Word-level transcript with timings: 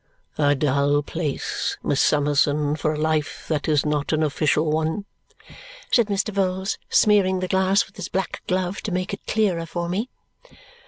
"A 0.39 0.55
dull 0.55 1.03
place, 1.03 1.77
Miss 1.83 2.01
Summerson, 2.01 2.75
for 2.75 2.91
a 2.91 2.97
life 2.99 3.45
that 3.49 3.69
is 3.69 3.85
not 3.85 4.11
an 4.11 4.23
official 4.23 4.71
one," 4.71 5.05
said 5.91 6.07
Mr. 6.07 6.33
Vholes, 6.33 6.79
smearing 6.89 7.39
the 7.39 7.47
glass 7.47 7.85
with 7.85 7.97
his 7.97 8.09
black 8.09 8.41
glove 8.47 8.81
to 8.81 8.91
make 8.91 9.13
it 9.13 9.27
clearer 9.27 9.67
for 9.67 9.87
me. 9.87 10.09